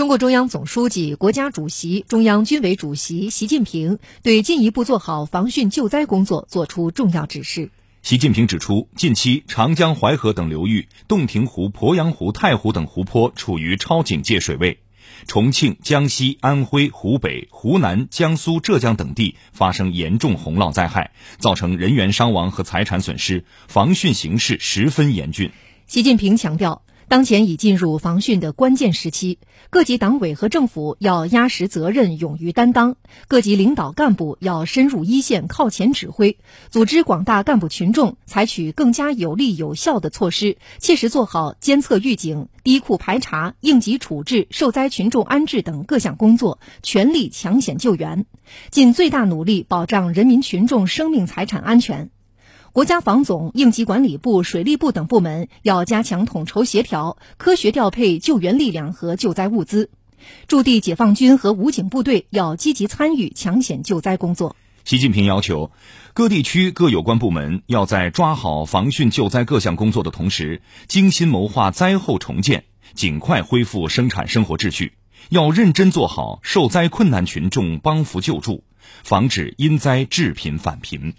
[0.00, 7.70] 中共中央总书记、国家主席、中央军委主席习近平对进一步做好防汛救灾工作作出重要指示。
[8.00, 14.78] 习近平指出，近期长江、淮河等流域、洞庭湖、鄱阳湖、太湖等湖泊处于超警戒水位，
[15.26, 25.50] 重庆、江西、安徽、湖北、湖南、江苏、浙江等地发生严重洪涝灾害，造成人员伤亡和财产损失，防汛形势十分严峻。
[25.86, 26.80] 习近平强调。
[27.10, 29.38] 当前已进入防汛的关键时期，
[29.68, 32.94] 各级党委和政府要压实责任，勇于担当；
[33.26, 36.38] 各级领导干部要深入一线，靠前指挥，
[36.70, 48.24] 组织广大干部群众采取更加有力有效的措施，切实做好监测预警、低库排查、应急处置、受灾群众安置等各项工作，全力抢险救援，
[48.70, 52.12] 尽最大努力保障人民群众生命财产安全。
[52.72, 59.90] 国家防总、应急管理部、水利部等部门要加强统筹协调，科学调配救援力量和救灾物资。
[60.46, 64.54] 驻地解放军和武警部队要积极参与抢险救灾工作。
[64.84, 65.72] 习近平要求，
[66.14, 72.62] 各地区各有关部门要在抓好防汛救灾各项工作的同时，精心谋划灾后重建，
[72.94, 74.92] 尽快恢复生产生活秩序。
[75.30, 78.62] 要认真做好受灾困难群众帮扶救助，
[79.02, 81.14] 防止因灾致贫返贫。